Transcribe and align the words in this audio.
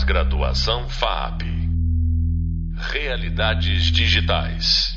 Pós-graduação 0.00 0.88
FAP. 0.88 1.42
Realidades 2.74 3.84
digitais. 3.92 4.94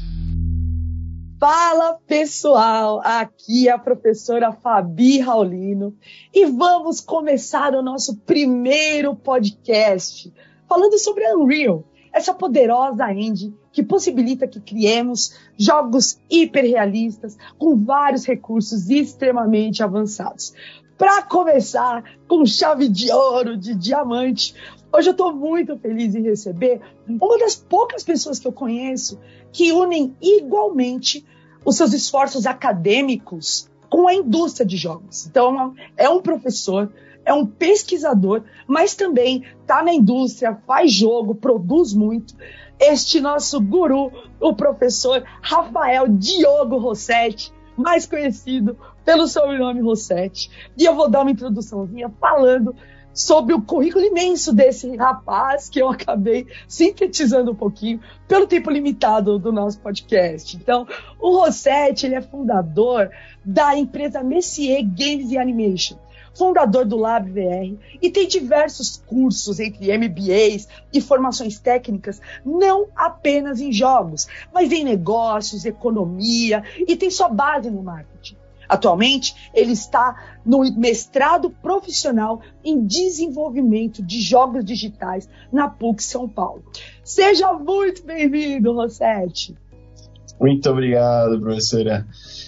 Fala 1.37 1.97
pessoal, 2.07 3.01
aqui 3.03 3.67
é 3.67 3.71
a 3.73 3.77
professora 3.77 4.53
Fabi 4.53 5.19
Raulino 5.19 5.93
e 6.33 6.45
vamos 6.45 7.01
começar 7.01 7.75
o 7.75 7.81
nosso 7.81 8.15
primeiro 8.19 9.13
podcast 9.13 10.33
falando 10.69 10.97
sobre 10.97 11.25
Unreal, 11.35 11.83
essa 12.13 12.33
poderosa 12.33 13.11
engine 13.11 13.53
que 13.73 13.83
possibilita 13.83 14.47
que 14.47 14.61
criemos 14.61 15.37
jogos 15.57 16.17
hiperrealistas 16.29 17.37
com 17.57 17.75
vários 17.75 18.25
recursos 18.25 18.89
extremamente 18.89 19.83
avançados. 19.83 20.53
Para 20.97 21.23
começar, 21.23 22.03
com 22.27 22.45
chave 22.45 22.87
de 22.87 23.11
ouro, 23.11 23.57
de 23.57 23.75
diamante, 23.75 24.55
hoje 24.93 25.09
eu 25.09 25.11
estou 25.11 25.33
muito 25.33 25.77
feliz 25.79 26.13
em 26.13 26.21
receber 26.21 26.79
uma 27.07 27.37
das 27.39 27.55
poucas 27.55 28.03
pessoas 28.03 28.39
que 28.39 28.47
eu 28.47 28.53
conheço 28.53 29.19
que 29.51 29.71
unem 29.71 30.15
igualmente 30.21 31.25
os 31.65 31.77
seus 31.77 31.93
esforços 31.93 32.45
acadêmicos 32.45 33.69
com 33.89 34.07
a 34.07 34.13
indústria 34.13 34.65
de 34.65 34.77
jogos. 34.77 35.25
Então, 35.27 35.73
é 35.95 36.09
um 36.09 36.21
professor, 36.21 36.91
é 37.25 37.33
um 37.33 37.45
pesquisador, 37.45 38.43
mas 38.67 38.95
também 38.95 39.43
está 39.61 39.83
na 39.83 39.93
indústria, 39.93 40.57
faz 40.67 40.91
jogo, 40.91 41.35
produz 41.35 41.93
muito. 41.93 42.35
Este 42.79 43.21
nosso 43.21 43.61
guru, 43.61 44.11
o 44.41 44.55
professor 44.55 45.23
Rafael 45.41 46.07
Diogo 46.07 46.77
Rossetti, 46.77 47.53
mais 47.77 48.05
conhecido 48.05 48.77
pelo 49.05 49.27
sobrenome 49.27 49.81
Rossetti. 49.81 50.49
E 50.77 50.85
eu 50.85 50.95
vou 50.95 51.09
dar 51.09 51.21
uma 51.21 51.31
introduçãozinha 51.31 52.11
falando 52.19 52.75
sobre 53.13 53.53
o 53.53 53.61
currículo 53.61 54.03
imenso 54.03 54.53
desse 54.53 54.95
rapaz, 54.95 55.69
que 55.69 55.79
eu 55.79 55.89
acabei 55.89 56.47
sintetizando 56.67 57.51
um 57.51 57.55
pouquinho, 57.55 58.01
pelo 58.27 58.47
tempo 58.47 58.71
limitado 58.71 59.37
do 59.37 59.51
nosso 59.51 59.79
podcast. 59.79 60.57
Então, 60.57 60.87
o 61.19 61.37
Rossetti, 61.37 62.05
ele 62.05 62.15
é 62.15 62.21
fundador 62.21 63.09
da 63.45 63.77
empresa 63.77 64.23
Messier 64.23 64.83
Games 64.83 65.31
and 65.31 65.41
Animation, 65.41 65.97
fundador 66.33 66.85
do 66.85 66.97
Lab 66.97 67.29
VR 67.29 67.77
e 68.01 68.09
tem 68.09 68.27
diversos 68.27 68.97
cursos 69.05 69.59
entre 69.59 69.95
MBAs 69.95 70.67
e 70.91 70.99
formações 70.99 71.59
técnicas, 71.59 72.19
não 72.43 72.87
apenas 72.95 73.61
em 73.61 73.71
jogos, 73.71 74.27
mas 74.51 74.71
em 74.71 74.83
negócios, 74.83 75.65
economia 75.65 76.63
e 76.75 76.95
tem 76.95 77.11
sua 77.11 77.29
base 77.29 77.69
no 77.69 77.83
marketing. 77.83 78.42
Atualmente, 78.67 79.51
ele 79.53 79.73
está 79.73 80.37
no 80.45 80.59
mestrado 80.75 81.49
profissional 81.49 82.41
em 82.63 82.85
desenvolvimento 82.85 84.01
de 84.01 84.21
jogos 84.21 84.63
digitais 84.63 85.27
na 85.51 85.69
PUC 85.69 86.03
São 86.03 86.27
Paulo. 86.27 86.63
Seja 87.03 87.53
muito 87.53 88.05
bem-vindo, 88.05 88.73
Rossetti. 88.73 89.55
Muito 90.39 90.69
obrigado, 90.69 91.39
professora. 91.39 92.05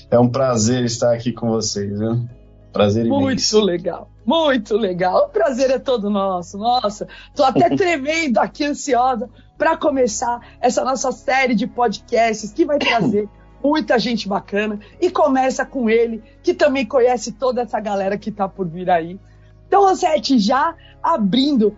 É 0.10 0.20
um 0.20 0.30
prazer 0.30 0.84
estar 0.84 1.14
aqui 1.14 1.32
com 1.32 1.50
vocês, 1.50 2.00
viu? 2.00 2.28
Prazer 2.74 3.06
imenso. 3.06 3.22
Muito 3.22 3.60
legal, 3.62 4.10
muito 4.26 4.76
legal. 4.76 5.28
O 5.28 5.30
prazer 5.30 5.72
é 5.72 5.80
todo 5.80 6.10
nosso. 6.10 6.58
Nossa, 6.58 7.08
tô 7.34 7.44
até 7.44 7.70
tremendo 7.78 8.40
aqui, 8.40 8.66
ansiosa 8.66 9.30
para 9.58 9.78
começar 9.78 10.42
essa 10.60 10.84
nossa 10.84 11.12
série 11.12 11.56
de 11.56 11.68
podcasts 11.68 12.52
que 12.52 12.66
vai 12.66 12.78
trazer 12.78 13.30
muita 13.66 13.98
gente 13.98 14.28
bacana 14.28 14.80
e 15.02 15.10
começa 15.10 15.66
com 15.66 15.90
ele, 15.90 16.24
que 16.44 16.54
também 16.54 16.86
conhece 16.86 17.32
toda 17.32 17.62
essa 17.64 17.80
galera 17.80 18.18
que 18.18 18.32
tá 18.32 18.48
por 18.48 18.68
vir 18.68 18.90
aí. 18.90 19.20
Então, 19.68 19.82
Rosete, 19.82 20.38
já 20.38 20.76
abrindo, 21.02 21.76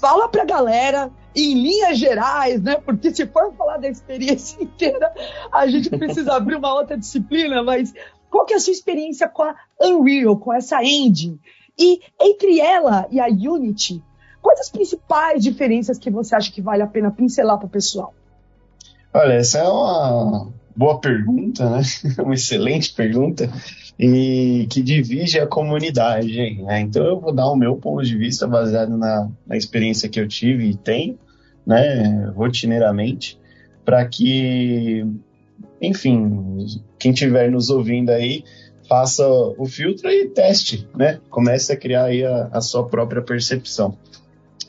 fala 0.00 0.28
pra 0.28 0.44
galera 0.44 1.10
em 1.34 1.54
linhas 1.54 1.96
gerais, 1.96 2.60
né? 2.60 2.76
Porque 2.84 3.14
se 3.14 3.26
for 3.26 3.54
falar 3.54 3.78
da 3.78 3.88
experiência 3.88 4.60
inteira, 4.62 5.12
a 5.52 5.66
gente 5.68 5.88
precisa 5.90 6.34
abrir 6.34 6.56
uma 6.56 6.74
outra 6.74 6.98
disciplina, 6.98 7.62
mas 7.62 7.94
qual 8.28 8.44
que 8.44 8.52
é 8.52 8.56
a 8.56 8.60
sua 8.60 8.72
experiência 8.72 9.28
com 9.28 9.44
a 9.44 9.54
Unreal, 9.80 10.36
com 10.36 10.52
essa 10.52 10.82
engine? 10.82 11.40
E 11.78 12.00
entre 12.20 12.60
ela 12.60 13.06
e 13.10 13.20
a 13.20 13.26
Unity, 13.26 14.02
quais 14.42 14.60
as 14.60 14.68
principais 14.68 15.42
diferenças 15.42 15.98
que 15.98 16.10
você 16.10 16.34
acha 16.34 16.50
que 16.50 16.60
vale 16.60 16.82
a 16.82 16.86
pena 16.88 17.12
pincelar 17.12 17.56
para 17.56 17.66
o 17.66 17.70
pessoal? 17.70 18.12
Olha, 19.14 19.34
essa 19.34 19.58
é 19.58 19.68
uma 19.68 20.52
boa 20.78 21.00
pergunta, 21.00 21.68
né? 21.68 21.82
uma 22.22 22.34
excelente 22.34 22.94
pergunta 22.94 23.50
e 23.98 24.68
que 24.70 24.80
divide 24.80 25.40
a 25.40 25.46
comunidade. 25.46 26.62
Né? 26.62 26.80
Então 26.80 27.04
eu 27.04 27.20
vou 27.20 27.34
dar 27.34 27.50
o 27.50 27.56
meu 27.56 27.74
ponto 27.74 28.04
de 28.04 28.16
vista 28.16 28.46
baseado 28.46 28.96
na, 28.96 29.28
na 29.44 29.56
experiência 29.56 30.08
que 30.08 30.20
eu 30.20 30.28
tive 30.28 30.70
e 30.70 30.76
tenho, 30.76 31.18
né, 31.66 32.30
rotineiramente, 32.36 33.36
para 33.84 34.06
que 34.06 35.04
enfim, 35.80 36.66
quem 36.98 37.12
estiver 37.12 37.50
nos 37.50 37.70
ouvindo 37.70 38.10
aí, 38.10 38.44
faça 38.88 39.26
o 39.28 39.66
filtro 39.66 40.08
e 40.08 40.28
teste, 40.28 40.88
né? 40.96 41.20
Comece 41.28 41.72
a 41.72 41.76
criar 41.76 42.04
aí 42.04 42.24
a, 42.24 42.48
a 42.52 42.60
sua 42.60 42.86
própria 42.86 43.22
percepção. 43.22 43.96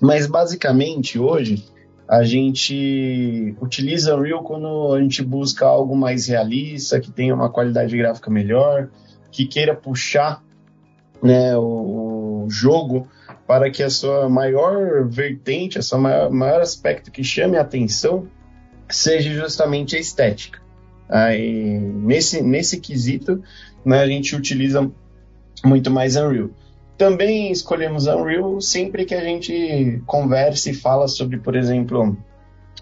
Mas 0.02 0.28
basicamente 0.28 1.20
hoje 1.20 1.64
a 2.10 2.24
gente 2.24 3.56
utiliza 3.62 4.16
Unreal 4.16 4.42
quando 4.44 4.96
a 4.96 5.00
gente 5.00 5.22
busca 5.22 5.68
algo 5.68 5.96
mais 5.96 6.28
realista, 6.28 7.00
que 7.00 7.12
tenha 7.12 7.36
uma 7.36 7.52
qualidade 7.52 7.96
gráfica 7.96 8.32
melhor, 8.32 8.90
que 9.32 9.46
queira 9.46 9.76
puxar 9.76 10.44
né, 11.22 11.56
o, 11.56 12.46
o 12.46 12.50
jogo 12.50 13.08
para 13.46 13.70
que 13.70 13.84
a 13.84 13.92
sua 13.92 14.28
maior 14.28 15.08
vertente, 15.08 15.78
a 15.78 15.84
sua 15.84 16.00
maior, 16.00 16.32
maior 16.32 16.62
aspecto 16.62 17.12
que 17.12 17.24
chame 17.24 17.58
a 17.58 17.62
atenção 17.62 18.28
seja 18.90 19.32
justamente 19.32 19.96
a 19.96 20.00
estética. 20.00 20.60
Aí, 21.08 21.78
nesse, 21.80 22.42
nesse 22.42 22.80
quesito, 22.80 23.44
né, 23.86 24.02
a 24.02 24.08
gente 24.08 24.36
utiliza 24.36 24.90
muito 25.64 25.92
mais 25.92 26.16
Unreal. 26.16 26.50
Também 27.00 27.50
escolhemos 27.50 28.08
Unreal 28.08 28.60
sempre 28.60 29.06
que 29.06 29.16
a 29.16 29.22
gente 29.22 30.04
conversa 30.06 30.70
e 30.70 30.74
fala 30.74 31.08
sobre, 31.08 31.38
por 31.38 31.56
exemplo, 31.56 32.18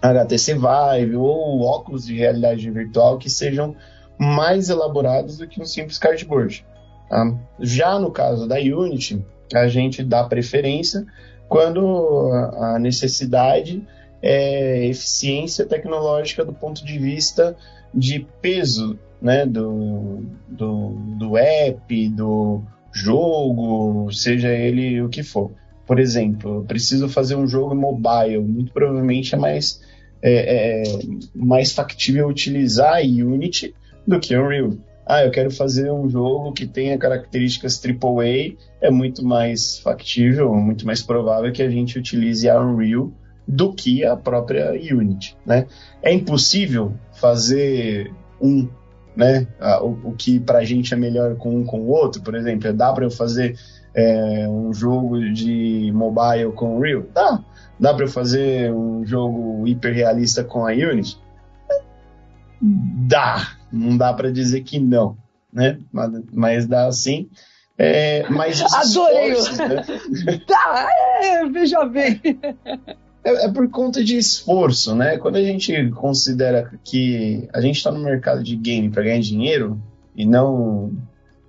HTC 0.02 0.54
Vive 0.54 1.14
ou 1.14 1.62
óculos 1.62 2.04
de 2.04 2.16
realidade 2.16 2.68
virtual 2.68 3.16
que 3.16 3.30
sejam 3.30 3.76
mais 4.18 4.70
elaborados 4.70 5.38
do 5.38 5.46
que 5.46 5.62
um 5.62 5.64
simples 5.64 5.98
cardboard. 5.98 6.66
Tá? 7.08 7.32
Já 7.60 7.96
no 8.00 8.10
caso 8.10 8.48
da 8.48 8.56
Unity, 8.56 9.24
a 9.54 9.68
gente 9.68 10.02
dá 10.02 10.24
preferência 10.24 11.06
quando 11.48 12.32
a 12.56 12.76
necessidade 12.80 13.86
é 14.20 14.84
eficiência 14.86 15.64
tecnológica 15.64 16.44
do 16.44 16.52
ponto 16.52 16.84
de 16.84 16.98
vista 16.98 17.56
de 17.94 18.26
peso 18.42 18.98
né, 19.22 19.46
do, 19.46 20.24
do, 20.48 20.88
do 21.16 21.36
app, 21.36 22.08
do 22.08 22.64
jogo, 22.98 24.10
seja 24.12 24.48
ele 24.48 25.00
o 25.00 25.08
que 25.08 25.22
for. 25.22 25.50
Por 25.86 25.98
exemplo, 25.98 26.56
eu 26.56 26.64
preciso 26.64 27.08
fazer 27.08 27.34
um 27.34 27.46
jogo 27.46 27.74
mobile, 27.74 28.40
muito 28.40 28.72
provavelmente 28.72 29.34
é 29.34 29.38
mais, 29.38 29.80
é, 30.22 30.82
é, 30.82 31.00
mais 31.34 31.72
factível 31.72 32.28
utilizar 32.28 33.00
Unity 33.00 33.74
do 34.06 34.20
que 34.20 34.36
Unreal. 34.36 34.74
Ah, 35.06 35.24
eu 35.24 35.30
quero 35.30 35.50
fazer 35.50 35.90
um 35.90 36.10
jogo 36.10 36.52
que 36.52 36.66
tenha 36.66 36.98
características 36.98 37.82
AAA, 37.82 38.56
é 38.82 38.90
muito 38.90 39.24
mais 39.24 39.78
factível, 39.78 40.54
muito 40.54 40.84
mais 40.84 41.02
provável 41.02 41.50
que 41.50 41.62
a 41.62 41.70
gente 41.70 41.98
utilize 41.98 42.46
a 42.46 42.60
Unreal 42.60 43.10
do 43.46 43.72
que 43.72 44.04
a 44.04 44.14
própria 44.14 44.72
Unity, 44.72 45.34
né? 45.46 45.66
É 46.02 46.12
impossível 46.12 46.92
fazer 47.14 48.12
um, 48.38 48.68
né? 49.18 49.48
O, 49.80 50.10
o 50.10 50.14
que 50.16 50.38
para 50.38 50.60
a 50.60 50.64
gente 50.64 50.94
é 50.94 50.96
melhor 50.96 51.34
com 51.34 51.56
um 51.56 51.64
com 51.64 51.80
o 51.80 51.88
outro, 51.88 52.22
por 52.22 52.36
exemplo, 52.36 52.72
dá 52.72 52.92
para 52.92 53.04
eu 53.04 53.10
fazer 53.10 53.58
é, 53.92 54.48
um 54.48 54.72
jogo 54.72 55.18
de 55.32 55.90
mobile 55.92 56.52
com 56.52 56.76
o 56.76 56.80
Real? 56.80 57.02
Dá. 57.12 57.42
Dá 57.80 57.92
para 57.92 58.04
eu 58.04 58.08
fazer 58.08 58.72
um 58.72 59.04
jogo 59.04 59.66
hiperrealista 59.66 60.44
com 60.44 60.64
a 60.64 60.70
Unity? 60.70 61.20
Dá. 62.62 63.56
Não 63.72 63.96
dá 63.96 64.14
para 64.14 64.30
dizer 64.30 64.62
que 64.62 64.78
não, 64.78 65.16
né? 65.52 65.80
Mas, 65.92 66.12
mas 66.32 66.66
dá 66.66 66.90
sim. 66.92 67.28
É, 67.76 68.24
mas 68.30 68.62
Adorei! 68.72 69.30
Né? 69.32 70.40
Tá, 70.46 70.88
é, 71.22 71.44
veja 71.48 71.84
bem. 71.84 72.20
É, 73.28 73.44
é, 73.44 73.52
por 73.52 73.68
conta 73.70 74.02
de 74.02 74.16
esforço, 74.16 74.94
né? 74.94 75.18
Quando 75.18 75.36
a 75.36 75.42
gente 75.42 75.90
considera 75.90 76.72
que 76.82 77.46
a 77.52 77.60
gente 77.60 77.76
está 77.76 77.92
no 77.92 78.00
mercado 78.00 78.42
de 78.42 78.56
game 78.56 78.88
para 78.88 79.02
ganhar 79.02 79.20
dinheiro 79.20 79.80
e 80.16 80.24
não 80.24 80.92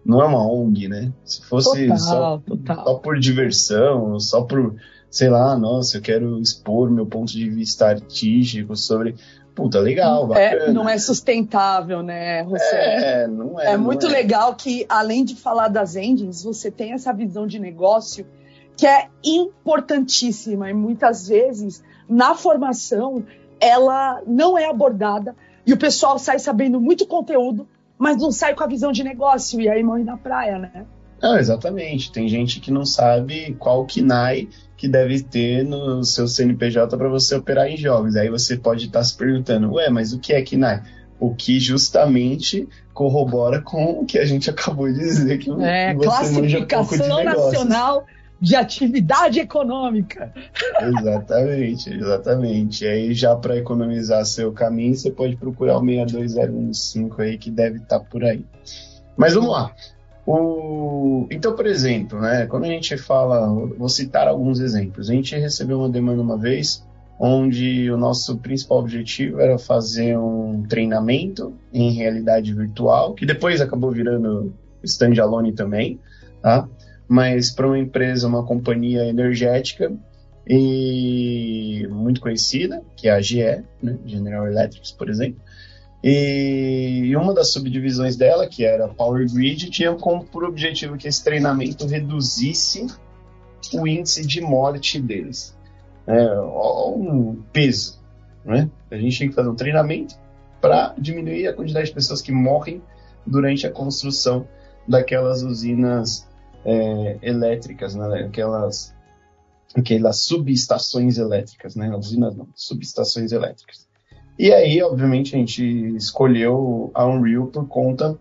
não 0.06 0.22
é 0.22 0.26
uma 0.26 0.46
ONG, 0.46 0.88
né? 0.88 1.12
Se 1.24 1.42
fosse 1.46 1.88
total, 1.88 1.98
só, 1.98 2.38
total. 2.46 2.84
só 2.84 2.94
por 2.96 3.20
diversão, 3.20 4.20
só 4.20 4.42
por, 4.42 4.76
sei 5.10 5.30
lá, 5.30 5.58
nossa, 5.58 5.98
eu 5.98 6.02
quero 6.02 6.40
expor 6.42 6.90
meu 6.90 7.06
ponto 7.06 7.32
de 7.32 7.50
vista 7.50 7.88
artístico 7.88 8.76
sobre 8.76 9.16
puta, 9.56 9.80
legal, 9.80 10.26
é, 10.26 10.28
bacana. 10.28 10.72
É, 10.72 10.74
não 10.74 10.88
é 10.88 10.98
sustentável, 10.98 12.02
né, 12.02 12.44
José? 12.46 13.24
É, 13.24 13.28
não 13.28 13.60
é. 13.60 13.74
É 13.74 13.78
muito 13.78 14.08
é. 14.08 14.10
legal 14.10 14.56
que, 14.56 14.86
além 14.90 15.24
de 15.24 15.36
falar 15.36 15.68
das 15.68 15.96
engines, 15.96 16.44
você 16.44 16.72
tem 16.72 16.94
essa 16.94 17.14
visão 17.14 17.46
de 17.46 17.60
negócio 17.60 18.26
que 18.80 18.88
é 18.88 19.10
importantíssima 19.22 20.70
e 20.70 20.74
muitas 20.74 21.28
vezes 21.28 21.84
na 22.08 22.34
formação 22.34 23.26
ela 23.60 24.22
não 24.26 24.58
é 24.58 24.70
abordada 24.70 25.36
e 25.68 25.74
o 25.74 25.78
pessoal 25.78 26.18
sai 26.18 26.40
sabendo 26.40 26.80
muito 26.80 27.06
conteúdo, 27.06 27.68
mas 27.98 28.16
não 28.16 28.32
sai 28.32 28.56
com 28.56 28.64
a 28.64 28.68
visão 28.68 28.94
de 28.94 29.04
negócio 29.04 29.60
e 29.60 29.68
aí 29.68 29.84
morre 29.84 30.06
na 30.06 30.16
praia, 30.16 30.58
né? 30.58 30.86
Não, 31.22 31.38
exatamente. 31.38 32.10
Tem 32.10 32.30
gente 32.30 32.62
que 32.62 32.72
não 32.72 32.86
sabe 32.86 33.54
qual 33.60 33.86
KNAI 33.86 34.48
que 34.78 34.88
deve 34.88 35.22
ter 35.24 35.66
no 35.66 36.02
seu 36.06 36.26
CNPJ 36.26 36.98
para 36.98 37.10
você 37.10 37.36
operar 37.36 37.68
em 37.68 37.76
jogos. 37.76 38.16
Aí 38.16 38.30
você 38.30 38.56
pode 38.56 38.86
estar 38.86 39.00
tá 39.00 39.04
se 39.04 39.14
perguntando, 39.18 39.74
ué, 39.74 39.90
mas 39.90 40.14
o 40.14 40.20
que 40.20 40.32
é 40.32 40.42
KNAI? 40.42 40.84
O 41.20 41.36
que 41.36 41.60
justamente 41.60 42.66
corrobora 42.94 43.62
com 43.62 44.00
o 44.00 44.06
que 44.06 44.18
a 44.18 44.24
gente 44.24 44.50
acabou 44.50 44.88
de 44.88 45.00
dizer 45.00 45.38
que 45.38 45.52
é, 45.62 45.94
você 45.94 46.06
classificação 46.06 47.18
de 47.18 47.24
nacional 47.26 48.06
de 48.42 48.56
atividade 48.56 49.40
econômica. 49.40 50.34
Exatamente, 50.82 51.94
exatamente. 51.94 52.86
E 52.86 52.88
aí 52.88 53.14
já 53.14 53.36
para 53.36 53.58
economizar 53.58 54.26
seu 54.26 54.52
caminho, 54.52 54.96
você 54.96 55.12
pode 55.12 55.36
procurar 55.36 55.78
o 55.78 55.86
62015 55.86 57.22
aí 57.22 57.38
que 57.38 57.52
deve 57.52 57.78
estar 57.78 58.00
tá 58.00 58.06
por 58.06 58.24
aí. 58.24 58.46
Mas 59.18 59.34
vamos 59.34 59.52
lá. 59.52 59.74
O... 60.26 61.28
Então, 61.32 61.56
por 61.56 61.66
exemplo, 61.66 62.22
né, 62.22 62.46
quando 62.46 62.66
a 62.66 62.68
gente 62.68 62.96
fala, 62.98 63.48
vou 63.78 63.90
citar 63.90 64.28
alguns 64.28 64.60
exemplos. 64.60 65.10
A 65.10 65.14
gente 65.14 65.36
recebeu 65.36 65.80
uma 65.80 65.90
demanda 65.90 66.22
uma 66.22 66.38
vez 66.38 66.86
onde 67.20 67.92
o 67.92 67.98
nosso 67.98 68.38
principal 68.38 68.80
objetivo 68.80 69.42
era 69.42 69.58
fazer 69.58 70.18
um 70.18 70.64
treinamento 70.64 71.54
em 71.74 71.92
realidade 71.92 72.54
virtual, 72.54 73.14
que 73.14 73.26
depois 73.26 73.60
acabou 73.60 73.92
virando 73.92 74.54
standalone 74.82 75.52
também, 75.52 76.00
tá? 76.42 76.66
Mas 77.10 77.50
para 77.50 77.66
uma 77.66 77.80
empresa, 77.80 78.28
uma 78.28 78.46
companhia 78.46 79.04
energética 79.06 79.92
e 80.48 81.88
muito 81.90 82.22
conhecida, 82.22 82.84
que 82.96 83.10
é 83.10 83.12
a 83.12 83.20
GE, 83.20 83.64
né, 83.82 83.98
General 84.06 84.48
Electric, 84.48 84.94
por 84.94 85.10
exemplo, 85.10 85.42
e 86.04 87.14
uma 87.16 87.34
das 87.34 87.52
subdivisões 87.52 88.16
dela, 88.16 88.48
que 88.48 88.64
era 88.64 88.88
Power 88.88 89.30
Grid, 89.32 89.70
tinha 89.70 89.94
como 89.96 90.24
por 90.24 90.46
objetivo 90.46 90.98
que 90.98 91.08
esse 91.08 91.24
treinamento 91.24 91.86
reduzisse 91.86 92.88
o 93.74 93.86
índice 93.86 94.26
de 94.26 94.40
morte 94.40 95.00
deles. 95.02 95.58
É, 96.08 96.40
um 96.40 97.44
peso. 97.52 98.00
Né? 98.46 98.70
A 98.90 98.96
gente 98.96 99.18
tinha 99.18 99.30
que 99.30 99.36
fazer 99.36 99.50
um 99.50 99.56
treinamento 99.56 100.16
para 100.62 100.94
diminuir 100.98 101.48
a 101.48 101.54
quantidade 101.54 101.88
de 101.88 101.94
pessoas 101.94 102.22
que 102.22 102.32
morrem 102.32 102.82
durante 103.26 103.68
a 103.68 103.72
construção 103.72 104.48
daquelas 104.88 105.44
usinas 105.44 106.29
é, 106.66 107.20
elétricas, 107.22 107.96
né? 107.96 108.26
aquelas, 108.26 108.96
aquelas 109.76 110.22
subestações 110.22 111.18
elétricas, 111.18 111.76
né? 111.76 111.96
usinas 111.96 112.36
não, 112.36 112.48
subestações 112.56 113.32
elétricas. 113.32 113.88
E 114.38 114.54
aí, 114.54 114.82
obviamente, 114.82 115.36
a 115.36 115.40
gente 115.40 115.64
escolheu 115.96 116.92
a 116.94 117.06
Unreal 117.06 117.48
por 117.48 117.68
conta 117.68 118.18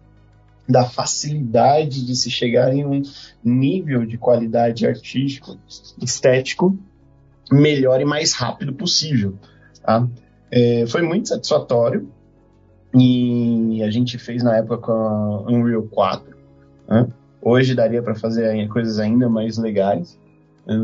da 0.69 0.85
facilidade 0.85 2.05
de 2.05 2.15
se 2.15 2.31
chegar 2.31 2.75
em 2.75 2.85
um 2.85 3.03
nível 3.43 4.05
de 4.05 4.19
qualidade 4.19 4.87
artístico, 4.87 5.57
estético, 6.03 6.77
melhor 7.51 8.01
e 8.01 8.05
mais 8.05 8.35
rápido 8.35 8.75
possível. 8.75 9.37
Tá? 9.83 10.07
É, 10.51 10.85
foi 10.87 11.03
muito 11.03 11.29
satisfatório 11.29 12.13
e 12.95 13.83
a 13.83 13.91
gente 13.91 14.19
fez 14.19 14.43
na 14.43 14.57
época 14.57 14.79
com 14.79 14.93
a 14.93 15.51
Unreal 15.51 15.85
4. 15.85 16.37
Né? 16.89 17.09
Hoje 17.51 17.75
daria 17.75 18.03
para 18.03 18.15
fazer 18.15 18.69
coisas 18.69 18.99
ainda 18.99 19.27
mais 19.27 19.57
legais, 19.57 20.19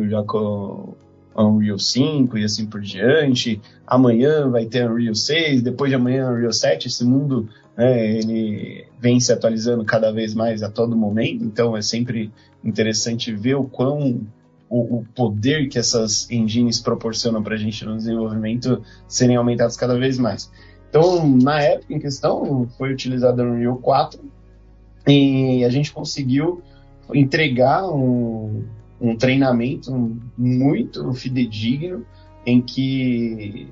já 0.08 0.22
com 0.22 0.94
Unreal 1.36 1.78
5 1.78 2.38
e 2.38 2.44
assim 2.44 2.64
por 2.64 2.80
diante. 2.80 3.60
Amanhã 3.86 4.48
vai 4.48 4.64
ter 4.64 4.90
Unreal 4.90 5.14
6, 5.14 5.60
depois 5.60 5.90
de 5.90 5.96
amanhã 5.96 6.30
Unreal 6.30 6.54
7. 6.54 6.88
Esse 6.88 7.04
mundo 7.04 7.50
né, 7.76 8.16
ele 8.16 8.86
vem 8.98 9.20
se 9.20 9.30
atualizando 9.30 9.84
cada 9.84 10.10
vez 10.10 10.32
mais 10.32 10.62
a 10.62 10.70
todo 10.70 10.96
momento, 10.96 11.44
então 11.44 11.76
é 11.76 11.82
sempre 11.82 12.32
interessante 12.64 13.30
ver 13.30 13.56
o 13.56 13.64
quão 13.64 14.22
o, 14.70 15.00
o 15.00 15.04
poder 15.14 15.68
que 15.68 15.78
essas 15.78 16.30
engines 16.30 16.80
proporcionam 16.80 17.42
para 17.42 17.56
a 17.56 17.58
gente 17.58 17.84
no 17.84 17.94
desenvolvimento 17.94 18.82
serem 19.06 19.36
aumentados 19.36 19.76
cada 19.76 19.98
vez 19.98 20.16
mais. 20.16 20.50
Então, 20.88 21.28
na 21.28 21.60
época 21.60 21.92
em 21.92 21.98
questão, 21.98 22.66
foi 22.78 22.90
utilizado 22.90 23.42
o 23.42 23.52
Unreal 23.52 23.76
4 23.76 24.18
e 25.06 25.64
a 25.64 25.68
gente 25.68 25.92
conseguiu 25.92 26.62
entregar 27.12 27.86
um, 27.88 28.64
um 29.00 29.16
treinamento 29.16 29.92
muito 30.36 31.12
fidedigno 31.12 32.04
em 32.46 32.60
que 32.60 33.68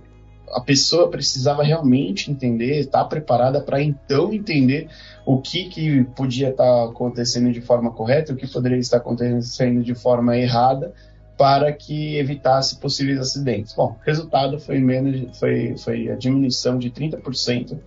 a 0.52 0.60
pessoa 0.60 1.08
precisava 1.08 1.62
realmente 1.62 2.30
entender, 2.30 2.80
estar 2.80 3.04
preparada 3.06 3.60
para 3.60 3.82
então 3.82 4.32
entender 4.32 4.88
o 5.24 5.40
que, 5.40 5.64
que 5.64 6.04
podia 6.16 6.50
estar 6.50 6.84
acontecendo 6.84 7.50
de 7.50 7.60
forma 7.62 7.90
correta, 7.90 8.32
o 8.32 8.36
que 8.36 8.46
poderia 8.46 8.78
estar 8.78 8.98
acontecendo 8.98 9.82
de 9.82 9.94
forma 9.94 10.36
errada, 10.36 10.92
para 11.38 11.72
que 11.72 12.16
evitasse 12.16 12.76
possíveis 12.78 13.18
acidentes. 13.18 13.74
Bom, 13.74 13.96
o 14.00 14.04
resultado 14.04 14.60
foi, 14.60 14.78
menos, 14.78 15.38
foi, 15.38 15.74
foi 15.78 16.10
a 16.10 16.16
diminuição 16.16 16.78
de 16.78 16.90
30% 16.90 17.78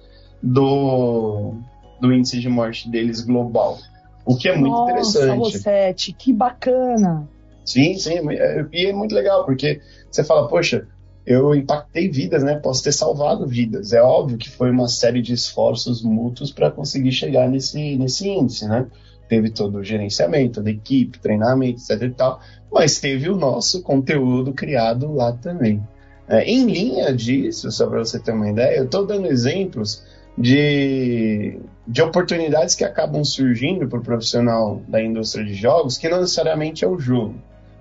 do, 0.41 1.53
do 1.99 2.13
índice 2.13 2.39
de 2.39 2.49
morte 2.49 2.89
deles 2.89 3.21
global. 3.21 3.77
O 4.25 4.35
que 4.35 4.49
é 4.49 4.55
muito 4.55 4.71
Nossa, 4.71 4.91
interessante. 4.91 5.37
Nossa, 5.37 6.13
que 6.17 6.33
bacana! 6.33 7.27
Sim, 7.63 7.95
sim, 7.95 8.19
é, 8.31 8.65
e 8.71 8.85
é 8.87 8.93
muito 8.93 9.13
legal, 9.13 9.45
porque 9.45 9.81
você 10.09 10.23
fala, 10.23 10.47
poxa, 10.47 10.87
eu 11.25 11.55
impactei 11.55 12.09
vidas, 12.09 12.43
né? 12.43 12.55
Posso 12.55 12.83
ter 12.83 12.91
salvado 12.91 13.47
vidas. 13.47 13.91
É 13.93 14.01
óbvio 14.01 14.37
que 14.37 14.49
foi 14.49 14.69
uma 14.69 14.87
série 14.87 15.21
de 15.21 15.33
esforços 15.33 16.03
mútuos 16.03 16.51
para 16.51 16.69
conseguir 16.69 17.11
chegar 17.11 17.49
nesse, 17.49 17.97
nesse 17.97 18.29
índice, 18.29 18.67
né? 18.67 18.85
Teve 19.27 19.49
todo 19.49 19.79
o 19.79 19.83
gerenciamento 19.83 20.61
da 20.61 20.69
equipe, 20.69 21.17
treinamento, 21.17 21.81
etc 21.81 22.03
e 22.03 22.09
tal, 22.11 22.39
mas 22.71 22.99
teve 22.99 23.27
o 23.27 23.35
nosso 23.35 23.81
conteúdo 23.81 24.53
criado 24.53 25.11
lá 25.13 25.33
também. 25.33 25.81
É, 26.27 26.43
em 26.43 26.65
linha 26.65 27.11
disso, 27.13 27.71
só 27.71 27.87
para 27.87 27.99
você 27.99 28.19
ter 28.19 28.31
uma 28.31 28.49
ideia, 28.49 28.77
eu 28.77 28.85
estou 28.85 29.05
dando 29.05 29.27
exemplos 29.27 30.03
de, 30.37 31.59
de 31.87 32.01
oportunidades 32.01 32.75
que 32.75 32.83
acabam 32.83 33.23
surgindo 33.23 33.87
para 33.87 33.99
o 33.99 34.03
profissional 34.03 34.81
da 34.87 35.01
indústria 35.01 35.45
de 35.45 35.53
jogos, 35.53 35.97
que 35.97 36.09
não 36.09 36.21
necessariamente 36.21 36.83
é 36.83 36.87
o 36.87 36.97
jogo, 36.97 37.35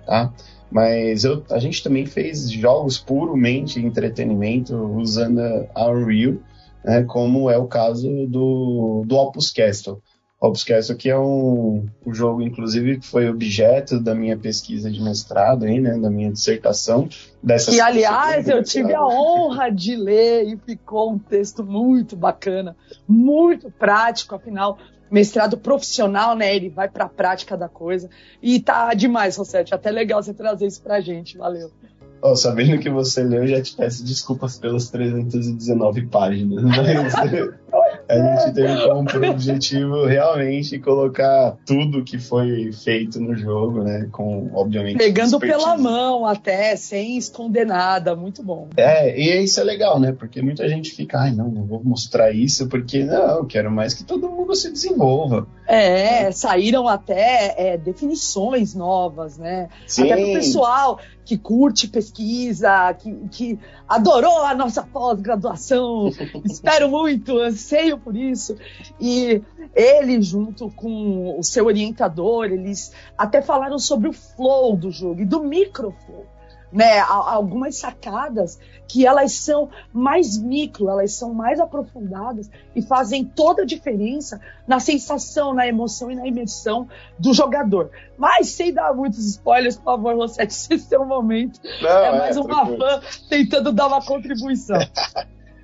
tá? 0.05 0.31
Mas 0.71 1.23
eu, 1.23 1.43
a 1.49 1.59
gente 1.59 1.83
também 1.83 2.05
fez 2.05 2.51
jogos 2.51 2.97
puramente 2.97 3.79
entretenimento 3.79 4.75
usando 4.75 5.39
a 5.73 5.89
Unreal, 5.89 6.35
né, 6.83 7.03
como 7.03 7.49
é 7.49 7.57
o 7.57 7.67
caso 7.67 8.09
do, 8.27 9.03
do 9.05 9.15
Opus 9.15 9.51
Castle. 9.51 10.01
Opus 10.47 10.63
Castle 10.63 10.95
que 10.95 11.09
é 11.09 11.17
um, 11.17 11.85
um 12.05 12.13
jogo, 12.13 12.41
inclusive, 12.41 12.99
que 12.99 13.07
foi 13.07 13.29
objeto 13.29 13.99
da 13.99 14.13
minha 14.13 14.37
pesquisa 14.37 14.91
de 14.91 15.01
mestrado, 15.01 15.65
aí, 15.65 15.79
né, 15.79 15.97
da 15.97 16.09
minha 16.09 16.31
dissertação. 16.31 17.07
Dessa 17.41 17.73
e, 17.73 17.79
aliás, 17.79 18.47
eu 18.47 18.63
tive 18.63 18.93
a 18.93 19.05
honra 19.05 19.69
de 19.69 19.95
ler 19.95 20.47
e 20.47 20.57
ficou 20.57 21.11
um 21.13 21.19
texto 21.19 21.63
muito 21.63 22.15
bacana, 22.15 22.75
muito 23.07 23.71
prático, 23.71 24.35
afinal, 24.35 24.77
mestrado 25.09 25.57
profissional, 25.57 26.35
né? 26.35 26.55
Ele 26.55 26.69
vai 26.69 26.89
para 26.89 27.05
a 27.05 27.09
prática 27.09 27.55
da 27.55 27.69
coisa. 27.69 28.09
E 28.41 28.59
tá 28.59 28.93
demais, 28.93 29.35
Rossetti. 29.35 29.73
Até 29.73 29.91
legal 29.91 30.21
você 30.21 30.33
trazer 30.33 30.67
isso 30.67 30.81
pra 30.81 31.01
gente. 31.01 31.37
Valeu. 31.37 31.71
Oh, 32.21 32.35
sabendo 32.35 32.79
que 32.79 32.89
você 32.89 33.23
leu, 33.23 33.45
já 33.45 33.61
te 33.61 33.75
peço 33.75 34.03
desculpas 34.03 34.57
pelas 34.57 34.89
319 34.89 36.07
páginas. 36.07 36.63
Mas 36.63 37.13
a 38.07 38.39
gente 38.39 38.53
teve 38.53 38.87
como 38.87 39.31
objetivo 39.31 40.05
realmente 40.05 40.79
colocar 40.79 41.57
tudo 41.65 42.03
que 42.03 42.19
foi 42.19 42.71
feito 42.71 43.19
no 43.19 43.35
jogo, 43.35 43.83
né? 43.83 44.07
Com, 44.11 44.49
obviamente. 44.53 44.97
Pegando 44.97 45.39
pela 45.39 45.77
mão 45.77 46.25
até, 46.25 46.75
sem 46.75 47.17
esconder 47.17 47.65
nada. 47.65 48.15
Muito 48.15 48.43
bom. 48.43 48.69
É, 48.77 49.17
e 49.19 49.43
isso 49.43 49.59
é 49.59 49.63
legal, 49.63 49.99
né? 49.99 50.11
Porque 50.11 50.41
muita 50.41 50.67
gente 50.67 50.91
fica, 50.91 51.19
ai, 51.19 51.31
não, 51.31 51.49
não 51.49 51.65
vou 51.65 51.83
mostrar 51.83 52.31
isso, 52.31 52.67
porque 52.67 53.03
não, 53.03 53.37
eu 53.37 53.45
quero 53.45 53.71
mais 53.71 53.93
que 53.93 54.03
todo 54.03 54.29
mundo 54.29 54.55
se 54.55 54.71
desenvolva. 54.71 55.47
É, 55.67 56.31
saíram 56.31 56.87
até 56.87 57.55
é, 57.57 57.77
definições 57.77 58.75
novas, 58.75 59.37
né? 59.37 59.69
Sim. 59.87 60.11
Até 60.11 60.23
pro 60.23 60.33
pessoal 60.33 60.99
que 61.25 61.37
curte 61.37 61.87
pesquisa, 61.87 62.93
que, 62.93 63.13
que 63.31 63.59
adorou 63.89 64.43
a 64.43 64.53
nossa 64.53 64.83
pós-graduação. 64.83 66.11
Espero 66.45 66.87
muito, 66.89 67.39
anseio 67.39 67.97
por 67.97 68.15
isso. 68.15 68.55
E 69.01 69.41
ele, 69.73 70.21
junto 70.21 70.69
com 70.69 71.37
o 71.37 71.43
seu 71.43 71.65
orientador, 71.65 72.45
eles 72.45 72.93
até 73.17 73.41
falaram 73.41 73.79
sobre 73.79 74.07
o 74.07 74.13
flow 74.13 74.77
do 74.77 74.91
jogo 74.91 75.21
e 75.21 75.25
do 75.25 75.43
microflow. 75.43 76.34
Né, 76.75 76.99
algumas 76.99 77.77
sacadas 77.77 78.59
que 78.85 79.07
elas 79.07 79.31
são 79.31 79.69
mais 79.93 80.37
micro, 80.37 80.89
elas 80.89 81.13
são 81.13 81.33
mais 81.33 81.57
aprofundadas 81.59 82.51
e 82.75 82.81
fazem 82.81 83.23
toda 83.23 83.61
a 83.61 83.65
diferença 83.65 84.41
na 84.67 84.79
sensação, 84.79 85.53
na 85.53 85.65
emoção 85.65 86.11
e 86.11 86.15
na 86.15 86.27
imersão 86.27 86.87
do 87.17 87.33
jogador. 87.33 87.89
Mas 88.17 88.49
sem 88.49 88.73
dar 88.73 88.93
muitos 88.93 89.25
spoilers, 89.25 89.77
por 89.77 89.85
favor, 89.85 90.15
Rossetti, 90.15 90.53
esse 90.75 90.93
é 90.93 90.99
o 90.99 91.05
momento. 91.05 91.61
Não, 91.81 91.89
é 91.89 92.17
mais 92.17 92.35
é, 92.35 92.41
uma 92.41 92.65
fã 92.65 93.01
tentando 93.29 93.71
dar 93.71 93.87
uma 93.87 94.05
contribuição. 94.05 94.77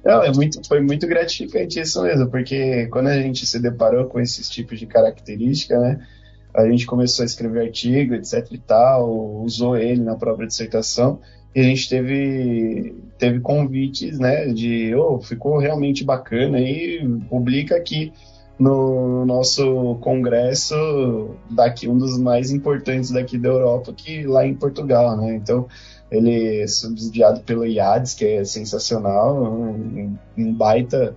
Não, 0.04 0.24
é 0.24 0.32
muito, 0.32 0.68
foi 0.68 0.82
muito 0.82 1.06
gratificante 1.06 1.80
isso 1.80 2.02
mesmo, 2.02 2.28
porque 2.28 2.88
quando 2.88 3.08
a 3.08 3.22
gente 3.22 3.46
se 3.46 3.60
deparou 3.60 4.06
com 4.06 4.20
esses 4.20 4.50
tipos 4.50 4.80
de 4.80 4.88
característica, 4.88 5.78
né, 5.78 6.00
a 6.54 6.70
gente 6.70 6.86
começou 6.86 7.24
a 7.24 7.26
escrever 7.26 7.68
artigo, 7.68 8.14
etc 8.14 8.46
e 8.52 8.58
tal, 8.58 9.42
usou 9.42 9.78
ele 9.78 10.02
na 10.02 10.16
própria 10.16 10.48
dissertação, 10.48 11.20
e 11.54 11.60
a 11.60 11.64
gente 11.64 11.90
teve, 11.90 12.96
teve 13.18 13.40
convites, 13.40 14.20
né, 14.20 14.48
de, 14.48 14.94
oh, 14.96 15.20
ficou 15.20 15.58
realmente 15.58 16.04
bacana, 16.04 16.60
e 16.60 17.06
publica 17.30 17.76
aqui 17.76 18.14
no 18.60 19.26
nosso 19.26 19.96
congresso 20.02 21.36
daqui, 21.50 21.88
um 21.88 21.98
dos 21.98 22.18
mais 22.18 22.52
importantes 22.52 23.12
daqui 23.12 23.38
da 23.38 23.50
Europa, 23.50 23.92
que 23.94 24.24
lá 24.24 24.46
em 24.46 24.54
Portugal, 24.54 25.18
né, 25.18 25.36
então 25.36 25.68
ele 26.12 26.62
é 26.62 26.68
subsidiado 26.68 27.42
pelo 27.42 27.66
IADES, 27.66 28.14
que 28.14 28.26
é 28.26 28.44
sensacional, 28.44 29.44
um, 29.44 30.18
um 30.38 30.54
baita, 30.54 31.16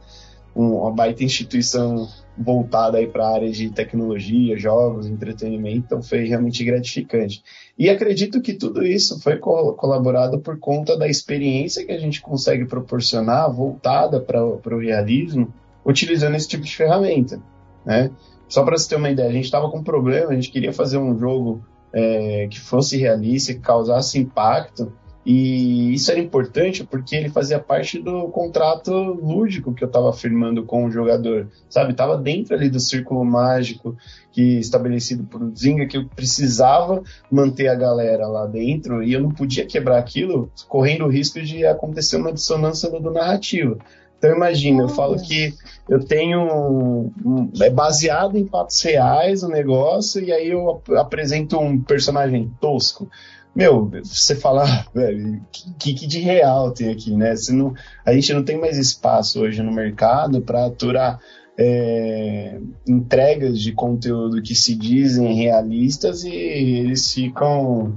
um, 0.55 0.77
uma 0.77 0.93
baita 0.93 1.25
instituição 1.25 2.09
voltada 2.37 2.99
aí 2.99 3.07
para 3.07 3.25
a 3.25 3.35
área 3.35 3.51
de 3.51 3.71
tecnologia, 3.71 4.57
jogos, 4.57 5.07
entretenimento, 5.07 5.87
então 5.87 6.03
foi 6.03 6.25
realmente 6.25 6.65
gratificante. 6.65 7.43
E 7.79 7.89
acredito 7.89 8.41
que 8.41 8.55
tudo 8.55 8.85
isso 8.85 9.21
foi 9.21 9.39
colaborado 9.39 10.41
por 10.41 10.59
conta 10.59 10.97
da 10.97 11.07
experiência 11.07 11.85
que 11.85 11.93
a 11.93 11.99
gente 11.99 12.21
consegue 12.21 12.65
proporcionar 12.65 13.53
voltada 13.53 14.21
para 14.21 14.45
o 14.45 14.79
realismo, 14.81 15.53
utilizando 15.85 16.35
esse 16.35 16.49
tipo 16.49 16.65
de 16.65 16.75
ferramenta, 16.75 17.41
né? 17.85 18.11
Só 18.49 18.63
para 18.63 18.77
você 18.77 18.89
ter 18.89 18.97
uma 18.97 19.11
ideia, 19.11 19.29
a 19.29 19.33
gente 19.33 19.45
estava 19.45 19.71
com 19.71 19.79
um 19.79 19.85
problema, 19.85 20.31
a 20.31 20.35
gente 20.35 20.51
queria 20.51 20.73
fazer 20.73 20.99
um 20.99 21.19
jogo 21.19 21.65
é, 21.93 22.49
que 22.51 22.61
fosse 22.61 22.97
realista, 22.97 23.55
que 23.55 23.61
causasse 23.61 24.19
impacto. 24.19 24.93
E 25.25 25.95
isso 25.95 26.11
era 26.11 26.21
importante 26.21 26.85
porque 26.85 27.17
ele 27.17 27.31
fazia 27.31 27.59
parte 27.59 27.99
do 27.99 28.29
contrato 28.29 28.93
lúdico 28.93 29.73
que 29.73 29.83
eu 29.83 29.89
estava 29.89 30.13
firmando 30.13 30.65
com 30.65 30.85
o 30.85 30.91
jogador, 30.91 31.49
sabe? 31.69 31.93
Estava 31.93 32.19
dentro 32.19 32.55
ali 32.55 32.69
do 32.69 32.79
círculo 32.79 33.25
mágico 33.25 33.97
que 34.31 34.59
estabelecido 34.59 35.25
por 35.25 35.51
Zinga 35.57 35.87
que 35.87 35.97
eu 35.97 36.07
precisava 36.07 37.03
manter 37.31 37.69
a 37.69 37.75
galera 37.75 38.27
lá 38.27 38.47
dentro 38.47 39.03
e 39.03 39.15
eu 39.15 39.21
não 39.21 39.31
podia 39.31 39.65
quebrar 39.65 39.99
aquilo, 39.99 40.51
correndo 40.69 41.07
o 41.07 41.11
risco 41.11 41.41
de 41.41 41.65
acontecer 41.65 42.17
uma 42.17 42.33
dissonância 42.33 42.91
do, 42.91 43.01
do 43.01 43.11
narrativo. 43.11 43.79
Então 44.25 44.35
imagina, 44.35 44.85
eu 44.85 44.89
falo 44.89 45.17
que 45.21 45.53
eu 45.87 46.03
tenho 46.03 47.13
é 47.61 47.69
baseado 47.69 48.39
em 48.39 48.47
fatos 48.47 48.81
reais 48.81 49.43
o 49.43 49.49
negócio 49.49 50.25
e 50.25 50.33
aí 50.33 50.49
eu 50.49 50.83
apresento 50.97 51.59
um 51.59 51.79
personagem 51.79 52.51
tosco. 52.59 53.07
Meu, 53.55 53.91
você 54.03 54.35
fala, 54.35 54.65
ah, 54.65 54.87
velho, 54.95 55.43
que, 55.79 55.93
que 55.93 56.07
de 56.07 56.21
real 56.21 56.71
tem 56.71 56.91
aqui, 56.91 57.15
né? 57.15 57.37
Você 57.37 57.53
não, 57.53 57.75
a 58.03 58.15
gente 58.15 58.33
não 58.33 58.43
tem 58.43 58.59
mais 58.59 58.79
espaço 58.79 59.43
hoje 59.43 59.63
no 59.63 59.71
mercado 59.71 60.41
para 60.41 60.65
aturar 60.65 61.21
é, 61.59 62.59
entregas 62.89 63.61
de 63.61 63.73
conteúdo 63.73 64.41
que 64.41 64.55
se 64.55 64.75
dizem 64.75 65.35
realistas 65.35 66.25
e 66.25 66.35
eles 66.35 67.13
ficam 67.13 67.95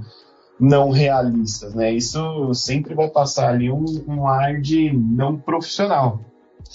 não 0.58 0.90
realistas, 0.90 1.74
né? 1.74 1.92
Isso 1.92 2.52
sempre 2.54 2.94
vai 2.94 3.08
passar 3.08 3.50
ali 3.50 3.70
um, 3.70 3.84
um 4.06 4.26
ar 4.26 4.60
de 4.60 4.92
não 4.92 5.36
profissional. 5.36 6.20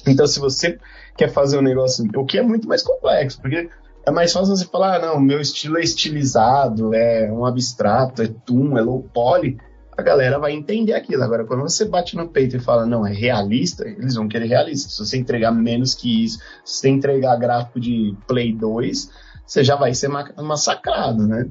Então, 0.07 0.25
se 0.25 0.39
você 0.39 0.79
quer 1.17 1.29
fazer 1.29 1.57
um 1.57 1.61
negócio, 1.61 2.05
o 2.15 2.25
que 2.25 2.37
é 2.37 2.41
muito 2.41 2.67
mais 2.67 2.81
complexo, 2.81 3.39
porque 3.41 3.69
é 4.05 4.11
mais 4.11 4.33
fácil 4.33 4.55
você 4.55 4.65
falar, 4.65 4.97
ah, 4.97 4.99
não, 4.99 5.19
meu 5.19 5.39
estilo 5.39 5.77
é 5.77 5.81
estilizado, 5.81 6.93
é 6.93 7.31
um 7.31 7.45
abstrato, 7.45 8.21
é 8.21 8.27
tum, 8.27 8.77
é 8.77 8.81
low 8.81 9.03
poly, 9.13 9.57
a 9.95 10.01
galera 10.01 10.39
vai 10.39 10.53
entender 10.53 10.93
aquilo. 10.93 11.23
Agora, 11.23 11.45
quando 11.45 11.61
você 11.61 11.85
bate 11.85 12.15
no 12.15 12.27
peito 12.27 12.57
e 12.57 12.59
fala, 12.59 12.85
não, 12.85 13.05
é 13.05 13.13
realista, 13.13 13.87
eles 13.87 14.15
vão 14.15 14.27
querer 14.27 14.47
realista. 14.47 14.89
Se 14.89 14.99
você 14.99 15.17
entregar 15.17 15.51
menos 15.51 15.93
que 15.93 16.23
isso, 16.23 16.39
se 16.65 16.79
você 16.79 16.89
entregar 16.89 17.35
gráfico 17.37 17.79
de 17.79 18.15
Play 18.27 18.53
2, 18.53 19.09
você 19.45 19.63
já 19.63 19.75
vai 19.75 19.93
ser 19.93 20.09
massacrado, 20.09 21.27
né? 21.27 21.47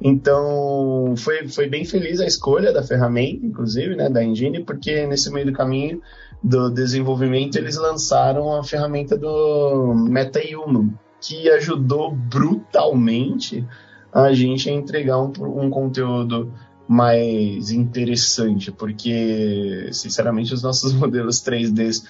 Então, 0.00 1.14
foi, 1.16 1.46
foi 1.48 1.68
bem 1.68 1.84
feliz 1.84 2.20
a 2.20 2.26
escolha 2.26 2.72
da 2.72 2.82
ferramenta, 2.82 3.44
inclusive, 3.44 3.94
né, 3.94 4.08
da 4.08 4.24
Engine, 4.24 4.64
porque 4.64 5.06
nesse 5.06 5.30
meio 5.30 5.46
do 5.46 5.52
caminho 5.52 6.00
do 6.42 6.70
desenvolvimento 6.70 7.56
eles 7.56 7.76
lançaram 7.76 8.56
a 8.56 8.64
ferramenta 8.64 9.16
do 9.16 9.94
MetaHuman, 9.94 10.94
que 11.20 11.50
ajudou 11.50 12.12
brutalmente 12.12 13.66
a 14.12 14.32
gente 14.32 14.70
a 14.70 14.72
entregar 14.72 15.18
um, 15.18 15.32
um 15.38 15.68
conteúdo 15.68 16.50
mais 16.88 17.70
interessante, 17.70 18.72
porque, 18.72 19.90
sinceramente, 19.92 20.54
os 20.54 20.62
nossos 20.62 20.92
modelos 20.94 21.36
3D 21.40 22.02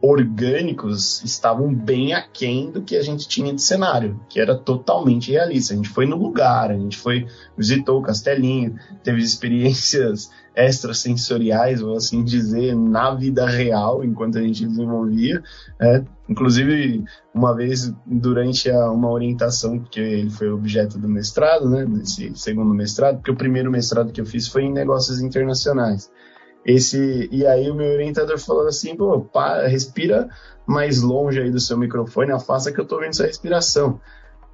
orgânicos 0.00 1.22
estavam 1.24 1.72
bem 1.72 2.12
aquém 2.12 2.70
do 2.70 2.82
que 2.82 2.96
a 2.96 3.02
gente 3.02 3.28
tinha 3.28 3.54
de 3.54 3.62
cenário, 3.62 4.20
que 4.28 4.40
era 4.40 4.56
totalmente 4.56 5.30
realista. 5.30 5.72
A 5.72 5.76
gente 5.76 5.88
foi 5.88 6.06
no 6.06 6.16
lugar, 6.16 6.70
a 6.70 6.78
gente 6.78 6.98
foi, 6.98 7.26
visitou 7.56 7.98
o 7.98 8.02
castelinho, 8.02 8.74
teve 9.02 9.20
experiências 9.20 10.30
extrasensoriais, 10.54 11.80
vou 11.80 11.96
assim 11.96 12.24
dizer, 12.24 12.74
na 12.74 13.14
vida 13.14 13.46
real, 13.46 14.04
enquanto 14.04 14.38
a 14.38 14.42
gente 14.42 14.66
desenvolvia. 14.66 15.42
É, 15.80 16.02
inclusive, 16.28 17.04
uma 17.32 17.54
vez, 17.54 17.92
durante 18.04 18.70
a, 18.70 18.90
uma 18.90 19.10
orientação, 19.10 19.78
porque 19.78 20.00
ele 20.00 20.30
foi 20.30 20.50
objeto 20.50 20.98
do 20.98 21.08
mestrado, 21.08 21.70
né, 21.70 21.86
desse 21.86 22.32
segundo 22.34 22.74
mestrado, 22.74 23.16
porque 23.16 23.30
o 23.30 23.36
primeiro 23.36 23.70
mestrado 23.70 24.12
que 24.12 24.20
eu 24.20 24.26
fiz 24.26 24.48
foi 24.48 24.64
em 24.64 24.72
negócios 24.72 25.20
internacionais. 25.20 26.10
Esse, 26.64 27.28
e 27.32 27.46
aí 27.46 27.70
o 27.70 27.74
meu 27.74 27.92
orientador 27.92 28.38
falou 28.38 28.66
assim, 28.66 28.94
pô, 28.94 29.26
respira 29.66 30.28
mais 30.66 31.02
longe 31.02 31.40
aí 31.40 31.50
do 31.50 31.58
seu 31.58 31.76
microfone, 31.76 32.32
afasta 32.32 32.70
que 32.70 32.80
eu 32.80 32.84
tô 32.84 33.00
vendo 33.00 33.16
sua 33.16 33.26
respiração. 33.26 34.00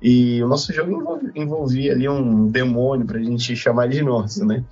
E 0.00 0.42
o 0.42 0.48
nosso 0.48 0.72
jogo 0.72 0.92
envolvia, 0.92 1.32
envolvia 1.34 1.92
ali 1.92 2.08
um 2.08 2.48
demônio 2.48 3.06
pra 3.06 3.18
gente 3.18 3.56
chamar 3.56 3.88
de 3.88 4.02
nosso, 4.02 4.44
né? 4.44 4.62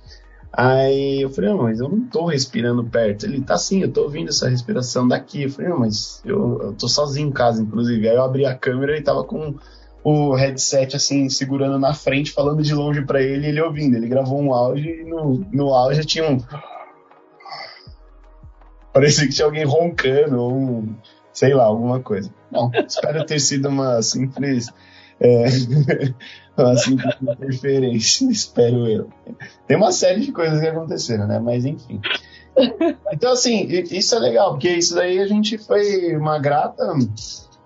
Aí 0.57 1.21
eu 1.21 1.29
falei, 1.29 1.49
não, 1.49 1.63
mas 1.63 1.79
eu 1.81 1.89
não 1.89 2.01
tô 2.05 2.25
respirando 2.25 2.83
perto. 2.85 3.25
Ele, 3.25 3.41
tá 3.41 3.57
sim, 3.57 3.81
eu 3.81 3.91
tô 3.91 4.03
ouvindo 4.03 4.29
essa 4.29 4.47
respiração 4.47 5.05
daqui. 5.05 5.43
Eu 5.43 5.49
falei, 5.49 5.69
não, 5.69 5.79
mas 5.79 6.21
eu, 6.23 6.61
eu 6.61 6.73
tô 6.73 6.87
sozinho 6.87 7.27
em 7.27 7.31
casa, 7.31 7.61
inclusive. 7.61 8.07
Aí 8.07 8.15
eu 8.15 8.23
abri 8.23 8.45
a 8.45 8.55
câmera 8.55 8.97
e 8.97 9.01
tava 9.01 9.25
com 9.25 9.55
o 10.01 10.33
headset 10.33 10.95
assim, 10.95 11.27
segurando 11.29 11.77
na 11.77 11.93
frente, 11.93 12.31
falando 12.31 12.63
de 12.63 12.73
longe 12.73 13.03
para 13.03 13.21
ele 13.21 13.47
ele 13.47 13.61
ouvindo. 13.61 13.97
Ele 13.97 14.07
gravou 14.07 14.39
um 14.41 14.53
áudio 14.53 14.85
e 14.85 15.03
no, 15.03 15.45
no 15.51 15.73
áudio 15.73 16.05
tinha 16.05 16.29
um 16.29 16.39
Parecia 18.95 19.27
que 19.27 19.33
tinha 19.33 19.45
alguém 19.45 19.65
roncando 19.65 20.41
ou, 20.41 20.85
sei 21.33 21.53
lá, 21.53 21.65
alguma 21.65 21.99
coisa. 21.99 22.33
Não, 22.49 22.71
espero 22.87 23.25
ter 23.25 23.41
sido 23.41 23.67
uma 23.67 24.01
simples. 24.01 24.69
É, 25.19 25.47
uma 26.57 26.77
simples 26.77 27.13
interferência, 27.21 28.23
espero 28.31 28.87
eu. 28.87 29.09
Tem 29.67 29.75
uma 29.75 29.91
série 29.91 30.21
de 30.21 30.31
coisas 30.31 30.61
que 30.61 30.67
aconteceram, 30.67 31.27
né? 31.27 31.39
Mas 31.39 31.65
enfim. 31.65 31.99
Então, 33.11 33.33
assim, 33.33 33.67
isso 33.91 34.15
é 34.15 34.19
legal, 34.19 34.51
porque 34.51 34.69
isso 34.69 34.95
daí 34.95 35.19
a 35.19 35.27
gente 35.27 35.57
foi 35.57 36.15
uma 36.15 36.39
grata 36.39 36.93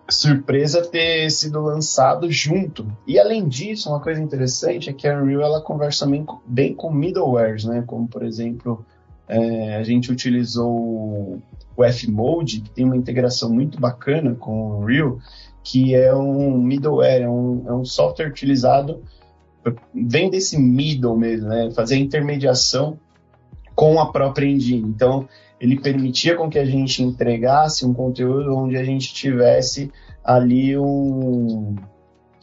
surpresa 0.10 0.82
ter 0.82 1.30
sido 1.30 1.62
lançado 1.62 2.32
junto. 2.32 2.92
E 3.06 3.20
além 3.20 3.48
disso, 3.48 3.90
uma 3.90 4.00
coisa 4.00 4.20
interessante 4.20 4.90
é 4.90 4.94
que 4.94 5.08
a 5.08 5.22
Unreal 5.22 5.44
ela 5.44 5.62
conversa 5.62 6.08
bem, 6.08 6.26
bem 6.44 6.74
com 6.74 6.92
middlewares, 6.92 7.66
né? 7.66 7.84
Como 7.86 8.08
por 8.08 8.24
exemplo 8.24 8.84
é, 9.30 9.76
a 9.76 9.84
gente 9.84 10.12
utilizou 10.12 11.40
o 11.78 11.84
F-Mode, 11.84 12.62
que 12.62 12.72
tem 12.72 12.84
uma 12.84 12.98
integração 12.98 13.54
muito 13.54 13.80
bacana 13.80 14.34
com 14.34 14.52
o 14.52 14.80
Unreal, 14.80 15.20
que 15.64 15.94
é 15.94 16.14
um 16.14 16.58
middleware, 16.58 17.22
é 17.22 17.30
um, 17.30 17.64
é 17.68 17.74
um 17.74 17.86
software 17.86 18.28
utilizado, 18.28 19.04
vem 19.94 20.32
desse 20.32 20.58
middle 20.58 21.16
mesmo, 21.16 21.48
né? 21.48 21.70
fazer 21.76 21.98
intermediação 21.98 23.00
com 23.76 24.00
a 24.00 24.12
própria 24.12 24.48
engine. 24.48 24.90
Então, 24.90 25.30
ele 25.62 25.80
permitia 25.80 26.36
com 26.36 26.50
que 26.50 26.58
a 26.58 26.66
gente 26.66 27.04
entregasse 27.04 27.86
um 27.86 27.94
conteúdo 27.94 28.56
onde 28.58 28.76
a 28.78 28.84
gente 28.84 29.14
tivesse 29.14 29.92
ali 30.24 30.78
um, 30.78 31.76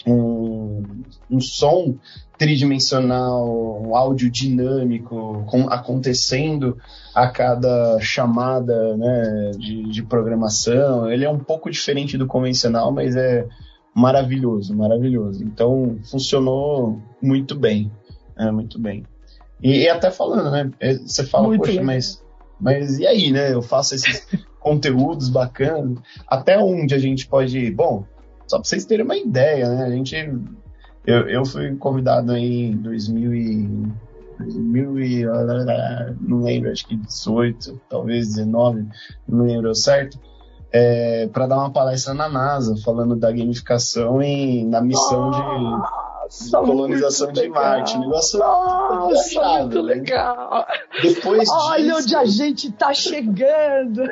um, 0.07 0.83
um 1.31 1.41
som 1.41 1.97
tridimensional, 2.39 3.83
um 3.83 3.97
áudio 3.97 4.31
dinâmico 4.31 5.45
com, 5.47 5.69
acontecendo 5.69 6.77
a 7.15 7.29
cada 7.29 7.99
chamada 8.01 8.97
né, 8.97 9.51
de, 9.59 9.85
de, 9.85 10.03
programação. 10.03 11.11
Ele 11.11 11.25
é 11.25 11.31
um 11.31 11.39
pouco 11.39 11.71
diferente 11.71 12.17
do 12.19 12.27
convencional, 12.27 12.93
mas 12.93 13.17
é 13.17 13.47
maravilhoso, 13.95 14.77
maravilhoso. 14.77 15.43
Então 15.43 15.99
funcionou 16.11 17.01
muito 17.21 17.55
bem, 17.55 17.91
é, 18.39 18.51
muito 18.51 18.79
bem. 18.79 19.05
E, 19.63 19.85
e 19.85 19.89
até 19.89 20.11
falando, 20.11 20.51
né? 20.51 20.71
É, 20.79 20.95
você 20.95 21.25
fala, 21.25 21.49
Muito 21.49 21.63
poxa, 21.63 21.83
mas, 21.83 22.23
mas 22.61 22.99
e 22.99 23.07
aí, 23.07 23.33
né? 23.33 23.53
Eu 23.53 23.63
faço 23.63 23.95
esses 23.95 24.27
conteúdos 24.61 25.31
bacanas. 25.31 25.99
Até 26.29 26.59
onde 26.59 26.95
a 26.95 26.99
gente 26.99 27.27
pode 27.27 27.59
ir? 27.59 27.71
Bom, 27.71 28.05
só 28.47 28.59
para 28.59 28.65
vocês 28.65 28.85
terem 28.85 29.05
uma 29.05 29.17
ideia, 29.17 29.69
né? 29.69 29.85
A 29.85 29.91
gente. 29.91 30.17
Eu, 31.07 31.29
eu 31.29 31.45
fui 31.45 31.75
convidado 31.77 32.37
em 32.37 32.77
2000 32.77 33.35
e, 33.35 33.69
2000 34.39 35.01
e. 35.01 35.25
Não 36.21 36.43
lembro, 36.43 36.71
acho 36.71 36.87
que 36.87 36.97
18, 36.97 37.81
talvez 37.89 38.35
19, 38.35 38.87
não 39.29 39.45
lembro 39.45 39.75
certo. 39.75 40.19
É, 40.73 41.29
para 41.29 41.47
dar 41.47 41.59
uma 41.59 41.73
palestra 41.73 42.13
na 42.13 42.29
NASA, 42.29 42.75
falando 42.85 43.17
da 43.17 43.31
gamificação 43.31 44.21
e 44.21 44.65
na 44.65 44.81
missão 44.81 45.31
de 45.31 45.39
colonização 46.51 47.33
de 47.33 47.49
Marte. 47.49 47.99
Negócio 47.99 48.39
Nossa, 48.39 49.59
muito 49.61 49.83
né? 49.83 49.95
legal. 49.95 50.67
Depois 51.03 51.49
Olha 51.49 51.85
disso, 51.85 51.99
onde 51.99 52.17
a 52.17 52.25
gente 52.25 52.73
tá 52.73 52.93
chegando. 52.93 54.03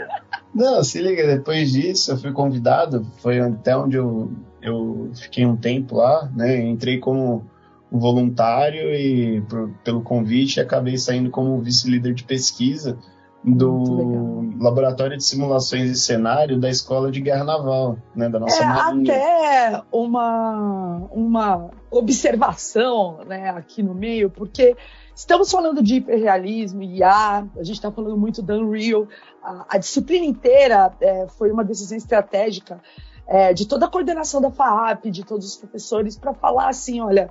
Não, 0.54 0.84
se 0.84 1.00
liga, 1.00 1.26
depois 1.26 1.73
disso 1.73 2.12
eu 2.12 2.18
fui 2.18 2.32
convidado, 2.32 3.04
foi 3.18 3.40
até 3.40 3.76
onde 3.76 3.96
eu, 3.96 4.30
eu 4.62 5.11
fiquei 5.14 5.44
um 5.44 5.56
tempo 5.56 5.96
lá, 5.96 6.30
né? 6.34 6.61
Entrei 6.61 6.99
como 6.99 7.44
voluntário 7.90 8.94
e 8.94 9.40
por, 9.42 9.70
pelo 9.82 10.02
convite 10.02 10.61
acabei 10.61 10.96
saindo 10.96 11.30
como 11.30 11.61
vice-líder 11.61 12.14
de 12.14 12.25
pesquisa 12.25 12.99
do 13.45 14.49
Laboratório 14.59 15.17
de 15.19 15.25
Simulações 15.25 15.91
e 15.91 15.95
Cenário 15.95 16.59
da 16.59 16.71
Escola 16.71 17.11
de 17.11 17.21
Guerra 17.21 17.45
Naval, 17.45 17.99
né, 18.15 18.29
da 18.29 18.41
nossa 18.41 18.63
é, 18.63 18.67
Marinha. 18.67 19.15
Até 19.15 19.83
uma, 19.93 21.03
uma 21.11 21.71
observação 21.91 23.19
né, 23.27 23.51
aqui 23.51 23.83
no 23.83 23.95
meio, 23.95 24.31
porque 24.31 24.75
estamos 25.15 25.51
falando 25.51 25.83
de 25.83 25.97
hiperrealismo, 25.97 26.83
IA, 26.83 27.47
a 27.57 27.63
gente 27.63 27.77
está 27.77 27.93
falando 27.93 28.17
muito 28.17 28.41
da 28.41 28.55
Unreal, 28.55 29.07
a, 29.43 29.67
a 29.69 29.79
disciplina 29.79 30.25
inteira 30.25 30.93
é, 30.99 31.27
foi 31.29 31.53
uma 31.53 31.63
decisão 31.63 31.99
estratégica 31.99 32.81
é, 33.27 33.53
de 33.53 33.67
toda 33.67 33.87
a 33.87 33.91
coordenação 33.91 34.41
da 34.41 34.51
FAAP, 34.51 35.11
de 35.11 35.25
todos 35.25 35.47
os 35.47 35.57
professores, 35.57 36.17
para 36.17 36.33
falar 36.33 36.69
assim, 36.69 37.01
olha, 37.01 37.31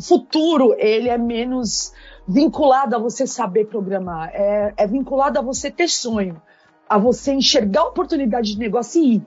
futuro 0.00 0.74
ele 0.78 1.08
é 1.08 1.18
menos 1.18 1.92
vinculado 2.26 2.96
a 2.96 2.98
você 2.98 3.26
saber 3.26 3.66
programar, 3.66 4.30
é, 4.32 4.72
é 4.76 4.86
vinculado 4.86 5.38
a 5.38 5.42
você 5.42 5.70
ter 5.70 5.88
sonho, 5.88 6.40
a 6.88 6.96
você 6.98 7.32
enxergar 7.32 7.84
oportunidade 7.84 8.52
de 8.52 8.58
negócio 8.58 9.02
e 9.02 9.16
ir. 9.16 9.26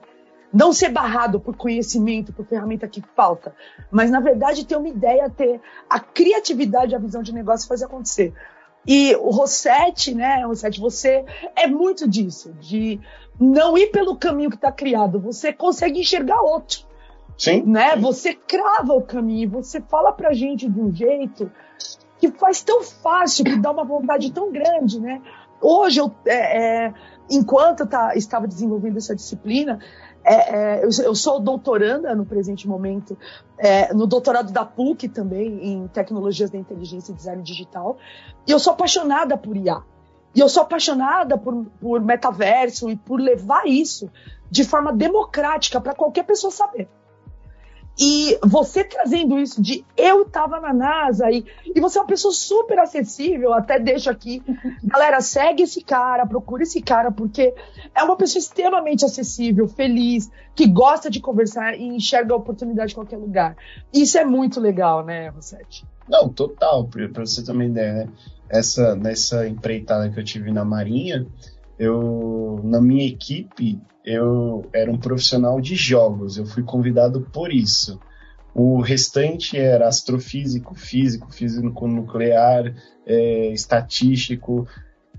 Não 0.53 0.71
ser 0.71 0.89
barrado 0.89 1.39
por 1.39 1.57
conhecimento, 1.57 2.31
por 2.31 2.45
ferramenta 2.45 2.87
que 2.87 3.03
falta, 3.13 3.53
mas 3.91 4.09
na 4.09 4.21
verdade 4.21 4.65
ter 4.65 4.77
uma 4.77 4.87
ideia, 4.87 5.29
ter 5.29 5.59
a 5.89 5.99
criatividade, 5.99 6.95
a 6.95 6.99
visão 6.99 7.21
de 7.21 7.33
negócio 7.33 7.67
fazer 7.67 7.85
acontecer. 7.85 8.33
E 8.87 9.15
o 9.15 9.31
Rossetti, 9.31 10.13
né, 10.13 10.45
Rossetti, 10.45 10.79
você 10.79 11.25
é 11.55 11.67
muito 11.67 12.07
disso, 12.07 12.53
de 12.53 13.01
não 13.39 13.77
ir 13.77 13.87
pelo 13.87 14.15
caminho 14.15 14.49
que 14.49 14.55
está 14.55 14.71
criado, 14.71 15.19
você 15.19 15.51
consegue 15.51 15.99
enxergar 15.99 16.39
outro. 16.39 16.84
Sim. 17.37 17.63
Né? 17.63 17.95
Você 17.97 18.33
crava 18.33 18.93
o 18.93 19.01
caminho, 19.01 19.49
você 19.49 19.81
fala 19.81 20.11
pra 20.11 20.33
gente 20.33 20.69
de 20.69 20.79
um 20.79 20.93
jeito 20.93 21.51
que 22.17 22.31
faz 22.31 22.63
tão 22.63 22.81
fácil, 22.81 23.45
que 23.45 23.57
dá 23.57 23.71
uma 23.71 23.83
vontade 23.83 24.31
tão 24.31 24.51
grande, 24.51 24.99
né? 24.99 25.21
Hoje, 25.61 25.99
eu, 25.99 26.11
é, 26.25 26.85
é, 26.85 26.93
enquanto 27.29 27.85
tá, 27.85 28.15
estava 28.15 28.47
desenvolvendo 28.47 28.97
essa 28.97 29.15
disciplina, 29.15 29.79
é, 30.23 30.33
é 30.33 30.85
eu, 30.85 30.89
eu, 31.03 31.15
sou 31.15 31.39
doutoranda 31.39 32.15
no 32.15 32.25
presente 32.25 32.67
momento, 32.67 33.17
é, 33.57 33.93
no 33.93 34.07
doutorado 34.07 34.51
da 34.51 34.65
PUC 34.65 35.09
também, 35.09 35.65
em 35.65 35.87
tecnologias 35.87 36.49
da 36.49 36.57
inteligência 36.57 37.11
e 37.11 37.15
design 37.15 37.43
digital, 37.43 37.97
e 38.47 38.51
eu 38.51 38.59
sou 38.59 38.73
apaixonada 38.73 39.37
por 39.37 39.55
IA. 39.55 39.81
E 40.33 40.39
eu 40.39 40.49
sou 40.49 40.63
apaixonada 40.63 41.37
por, 41.37 41.65
por 41.79 42.01
metaverso 42.01 42.89
e 42.89 42.97
por 42.97 43.19
levar 43.19 43.65
isso 43.65 44.09
de 44.51 44.65
forma 44.65 44.91
democrática 44.91 45.79
para 45.79 45.95
qualquer 45.95 46.23
pessoa 46.23 46.51
saber. 46.51 46.89
E 47.97 48.37
você 48.43 48.83
trazendo 48.83 49.39
isso 49.39 49.61
de 49.61 49.85
eu 49.95 50.23
estava 50.23 50.59
na 50.59 50.73
NASA 50.73 51.31
e, 51.31 51.45
e 51.73 51.79
você 51.79 51.97
é 51.97 52.01
uma 52.01 52.07
pessoa 52.07 52.33
super 52.33 52.77
acessível, 52.79 53.53
até 53.53 53.79
deixo 53.79 54.09
aqui. 54.09 54.43
Galera, 54.83 55.21
segue 55.21 55.63
esse 55.63 55.81
cara, 55.81 56.25
procure 56.25 56.63
esse 56.63 56.81
cara, 56.81 57.09
porque 57.09 57.53
é 57.93 58.03
uma 58.03 58.17
pessoa 58.17 58.39
extremamente 58.39 59.05
acessível, 59.05 59.67
feliz, 59.67 60.29
que 60.53 60.67
gosta 60.67 61.09
de 61.09 61.21
conversar 61.21 61.79
e 61.79 61.83
enxerga 61.83 62.33
a 62.33 62.37
oportunidade 62.37 62.91
em 62.91 62.95
qualquer 62.95 63.17
lugar. 63.17 63.55
Isso 63.93 64.17
é 64.17 64.25
muito 64.25 64.59
legal, 64.59 65.05
né, 65.05 65.29
Rossetti? 65.29 65.85
Não, 66.07 66.27
total, 66.29 66.85
para 66.85 67.25
você 67.25 67.43
também 67.43 67.69
ideia, 67.69 67.93
né? 67.93 68.09
Essa, 68.47 68.95
nessa 68.95 69.47
empreitada 69.47 70.07
que 70.09 70.19
eu 70.19 70.23
tive 70.23 70.51
na 70.51 70.63
Marinha, 70.63 71.25
eu, 71.77 72.59
na 72.63 72.81
minha 72.81 73.05
equipe, 73.05 73.79
eu 74.03 74.65
era 74.73 74.91
um 74.91 74.97
profissional 74.97 75.59
de 75.59 75.75
jogos, 75.75 76.37
eu 76.37 76.45
fui 76.45 76.63
convidado 76.63 77.21
por 77.33 77.51
isso. 77.51 77.99
O 78.53 78.79
restante 78.79 79.57
era 79.57 79.87
astrofísico, 79.87 80.75
físico, 80.75 81.31
físico 81.33 81.87
nuclear, 81.87 82.73
é, 83.05 83.51
estatístico. 83.51 84.65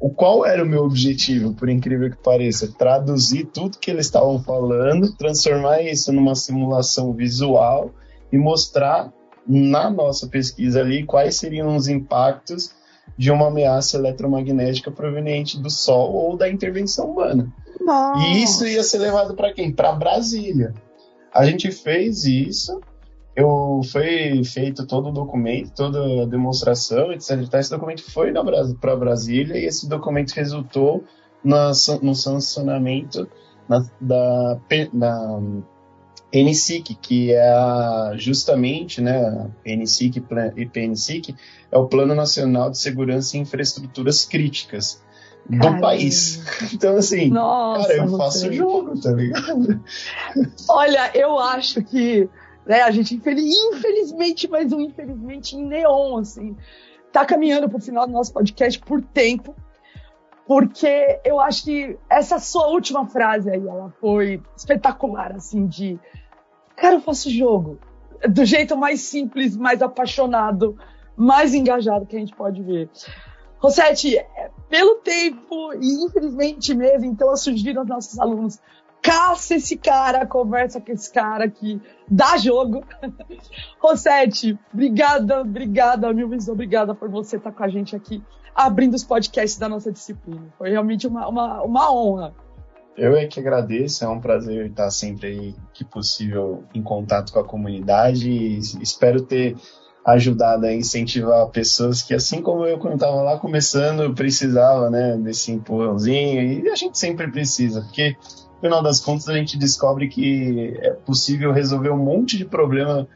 O 0.01 0.09
qual 0.09 0.47
era 0.47 0.63
o 0.63 0.67
meu 0.67 0.85
objetivo, 0.85 1.53
por 1.53 1.69
incrível 1.69 2.11
que 2.11 2.17
pareça? 2.17 2.73
Traduzir 2.79 3.47
tudo 3.47 3.79
que 3.79 3.91
eles 3.91 4.07
estavam 4.07 4.43
falando, 4.43 5.15
transformar 5.17 5.83
isso 5.83 6.13
numa 6.13 6.35
simulação 6.35 7.13
visual 7.13 7.91
e 8.33 8.39
mostrar 8.39 9.13
na 9.47 9.91
nossa 9.91 10.27
pesquisa 10.27 10.81
ali 10.81 11.05
quais 11.05 11.37
seriam 11.37 11.77
os 11.77 11.89
impactos 11.89 12.75
de 13.17 13.31
uma 13.31 13.49
ameaça 13.49 13.97
eletromagnética 13.97 14.91
proveniente 14.91 15.61
do 15.61 15.71
Sol 15.71 16.13
ou 16.13 16.37
da 16.37 16.49
intervenção 16.49 17.11
humana. 17.11 17.53
Nossa. 17.81 18.27
E 18.27 18.43
isso 18.43 18.67
ia 18.67 18.83
ser 18.83 18.99
levado 18.99 19.35
para 19.35 19.53
quem? 19.53 19.73
Para 19.73 19.93
Brasília. 19.93 20.75
A 21.33 21.45
gente 21.45 21.71
fez 21.71 22.25
isso, 22.25 22.81
eu 23.35 23.81
foi 23.93 24.43
feito 24.45 24.87
todo 24.87 25.11
o 25.11 25.13
documento, 25.13 25.73
toda 25.75 26.23
a 26.23 26.27
demonstração, 26.27 27.13
etc. 27.13 27.43
Esse 27.55 27.71
documento 27.71 28.03
foi 28.11 28.33
para 28.81 28.97
Brasília 28.97 29.59
e 29.59 29.67
esse 29.67 29.89
documento 29.89 30.33
resultou 30.33 31.05
na, 31.45 31.73
no 32.03 32.15
sancionamento 32.15 33.29
na, 33.69 33.85
da, 34.01 34.59
da 34.93 35.41
PNSIC, 36.37 36.95
que 36.97 37.33
é 37.33 38.13
justamente, 38.17 39.01
né, 39.01 39.51
PNSIC 39.65 40.23
e 40.57 40.67
PNSIC 40.67 41.35
é 41.73 41.79
o 41.79 41.87
Plano 41.87 42.15
Nacional 42.15 42.71
de 42.71 42.79
Segurança 42.79 43.37
e 43.37 43.41
Infraestruturas 43.41 44.27
Críticas 44.27 45.03
do 45.49 45.59
Caramba. 45.59 45.81
país. 45.81 46.45
Então, 46.75 46.97
assim, 46.97 47.31
Nossa, 47.31 47.89
cara, 47.89 47.99
eu 48.01 48.19
faço 48.19 48.49
o 48.49 48.53
jogo, 48.53 49.01
tá 49.01 49.13
ligado? 49.13 49.83
Olha, 50.69 51.11
eu 51.15 51.39
acho 51.39 51.83
que 51.83 52.29
né, 52.67 52.83
a 52.83 52.91
gente, 52.91 53.15
infelizmente, 53.15 54.47
mas 54.51 54.73
um 54.73 54.81
infelizmente 54.81 55.57
em 55.57 55.65
neon, 55.65 56.19
assim, 56.19 56.55
tá 57.13 57.25
caminhando 57.25 57.69
pro 57.69 57.81
final 57.81 58.07
do 58.07 58.13
nosso 58.13 58.33
podcast 58.33 58.79
por 58.81 59.01
tempo, 59.01 59.55
porque 60.47 61.19
eu 61.25 61.41
acho 61.41 61.65
que 61.65 61.97
essa 62.11 62.39
sua 62.39 62.67
última 62.69 63.07
frase 63.07 63.49
aí, 63.49 63.67
ela 63.67 63.91
foi 64.01 64.43
espetacular, 64.57 65.33
assim, 65.33 65.67
de 65.67 65.99
Cara, 66.77 66.97
eu 66.97 67.01
faço 67.01 67.31
jogo 67.31 67.79
do 68.29 68.45
jeito 68.45 68.77
mais 68.77 69.01
simples, 69.01 69.57
mais 69.57 69.83
apaixonado, 69.83 70.79
mais 71.17 71.55
engajado 71.55 72.07
que 72.07 72.17
a 72.17 72.19
gente 72.19 72.35
pode 72.35 72.63
ver. 72.63 72.91
Rossetti, 73.59 74.17
pelo 74.69 74.97
tempo 74.97 75.73
e 75.75 76.05
infelizmente 76.05 76.75
mesmo, 76.75 77.07
então 77.07 77.31
eu 77.31 77.37
sugiro 77.37 77.81
aos 77.81 77.89
nossos 77.89 78.19
alunos, 78.19 78.61
caça 79.03 79.55
esse 79.55 79.77
cara, 79.77 80.27
conversa 80.27 80.81
com 80.81 80.93
esse 80.93 81.13
cara 81.13 81.49
que 81.49 81.81
dá 82.09 82.37
jogo. 82.37 82.85
Rossetti, 83.81 84.59
obrigada, 84.73 85.41
obrigada, 85.41 86.13
mil 86.13 86.29
vezes 86.29 86.49
obrigada 86.49 86.95
por 86.95 87.09
você 87.09 87.37
estar 87.37 87.53
com 87.53 87.65
a 87.65 87.69
gente 87.69 87.97
aqui, 87.97 88.23
abrindo 88.55 88.95
os 88.95 89.05
podcasts 89.05 89.59
da 89.59 89.69
nossa 89.69 89.91
disciplina. 89.91 90.53
Foi 90.59 90.71
realmente 90.71 91.07
uma, 91.07 91.27
uma, 91.29 91.63
uma 91.63 91.93
honra. 91.93 92.35
Eu 92.97 93.15
é 93.15 93.27
que 93.27 93.39
agradeço, 93.39 94.05
é 94.05 94.09
um 94.09 94.21
prazer 94.21 94.67
estar 94.67 94.91
sempre 94.91 95.27
aí, 95.27 95.55
que 95.75 95.85
possível, 95.85 96.65
em 96.75 96.83
contato 96.83 97.33
com 97.33 97.39
a 97.39 97.45
comunidade 97.45 98.31
e 98.31 98.59
espero 98.59 99.21
ter 99.21 99.55
ajudado 100.05 100.65
a 100.65 100.73
incentivar 100.73 101.47
pessoas 101.49 102.03
que, 102.03 102.15
assim 102.15 102.41
como 102.41 102.65
eu, 102.65 102.79
quando 102.79 102.95
estava 102.95 103.23
lá 103.23 103.39
começando, 103.39 104.15
precisava 104.15 104.89
né, 104.89 105.17
desse 105.19 105.53
empurrãozinho 105.53 106.65
e 106.65 106.71
a 106.71 106.77
gente 106.77 106.99
sempre 106.99 107.31
precisa, 107.31 107.83
porque 107.83 108.17
no 108.55 108.61
final 108.61 108.83
das 108.83 109.01
contas 109.01 109.29
a 109.29 109.35
gente 109.35 109.59
descobre 109.59 110.09
que 110.09 110.79
é 110.81 110.91
possível 110.93 111.53
resolver 111.53 111.91
um 111.91 112.03
monte 112.03 112.39
de 112.39 112.45
problema 112.45 113.07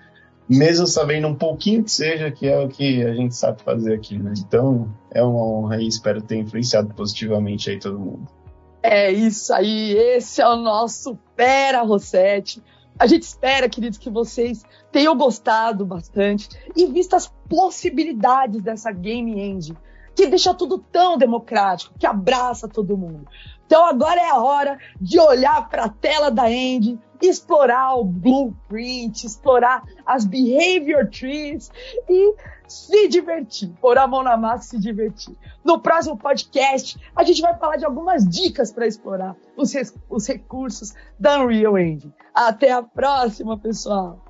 mesmo 0.49 0.85
sabendo 0.85 1.29
um 1.29 1.35
pouquinho 1.35 1.85
que 1.85 1.93
seja, 1.93 2.29
que 2.29 2.49
é 2.49 2.59
o 2.59 2.69
que 2.69 3.05
a 3.05 3.15
gente 3.15 3.37
sabe 3.37 3.63
fazer 3.63 3.95
aqui, 3.95 4.19
né? 4.19 4.35
Então, 4.37 4.93
é 5.13 5.23
uma 5.23 5.47
honra 5.47 5.81
e 5.81 5.87
espero 5.87 6.21
ter 6.21 6.39
influenciado 6.39 6.93
positivamente 6.93 7.71
aí 7.71 7.79
todo 7.79 8.01
mundo. 8.01 8.40
É 8.83 9.13
isso 9.13 9.53
aí, 9.53 9.93
esse 9.93 10.41
é 10.41 10.49
o 10.49 10.57
nosso 10.57 11.19
Pera 11.37 11.83
Rossetti. 11.83 12.63
A 12.99 13.07
gente 13.07 13.23
espera, 13.23 13.69
queridos, 13.69 13.99
que 13.99 14.11
vocês 14.11 14.63
tenham 14.93 15.17
gostado 15.17 15.85
bastante 15.85 16.49
e 16.77 16.87
visto 16.87 17.15
as 17.15 17.29
possibilidades 17.49 18.63
dessa 18.63 18.91
game 18.93 19.41
engine, 19.41 19.77
que 20.21 20.27
deixa 20.27 20.53
tudo 20.53 20.77
tão 20.77 21.17
democrático, 21.17 21.95
que 21.99 22.07
abraça 22.07 22.69
todo 22.69 22.95
mundo. 22.95 23.27
Então 23.65 23.87
agora 23.87 24.21
é 24.21 24.29
a 24.29 24.37
hora 24.37 24.79
de 25.01 25.19
olhar 25.19 25.67
para 25.71 25.85
a 25.85 25.89
tela 25.89 26.31
da 26.31 26.51
engine, 26.51 27.01
explorar 27.23 27.95
o 27.95 28.05
blueprint, 28.05 29.25
explorar 29.25 29.83
as 30.05 30.27
behavior 30.27 31.09
trees 31.09 31.71
e 32.07 32.35
se 32.69 33.09
divertir, 33.09 33.73
pôr 33.81 33.97
a 33.97 34.07
mão 34.07 34.23
na 34.23 34.37
massa 34.37 34.65
e 34.65 34.69
se 34.69 34.79
divertir. 34.79 35.35
No 35.65 35.81
próximo 35.81 36.19
podcast, 36.19 37.01
a 37.17 37.25
gente 37.25 37.41
vai 37.41 37.57
falar 37.57 37.77
de 37.77 37.87
algumas 37.87 38.29
dicas 38.29 38.71
para 38.71 38.87
explorar 38.87 39.35
os, 39.57 39.73
os 40.11 40.27
recursos 40.27 40.93
da 41.19 41.41
Unreal 41.41 41.79
Engine. 41.79 42.13
Até 42.35 42.73
a 42.73 42.83
próxima, 42.83 43.57
pessoal! 43.59 44.23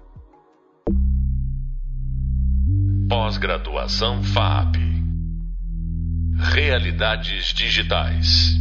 Pós-graduação 3.09 4.23
FAP 4.23 4.90
Realidades 6.41 7.53
Digitais 7.53 8.59